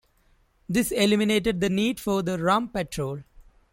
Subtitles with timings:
[0.67, 3.19] This eliminated the need for the Rum Patrol.